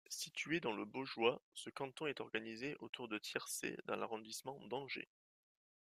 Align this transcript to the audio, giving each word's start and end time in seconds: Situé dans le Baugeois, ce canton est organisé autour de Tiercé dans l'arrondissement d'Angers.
Situé 0.09 0.59
dans 0.59 0.73
le 0.73 0.83
Baugeois, 0.83 1.43
ce 1.53 1.69
canton 1.69 2.07
est 2.07 2.21
organisé 2.21 2.75
autour 2.79 3.07
de 3.07 3.19
Tiercé 3.19 3.77
dans 3.85 3.95
l'arrondissement 3.97 4.59
d'Angers. 4.65 5.11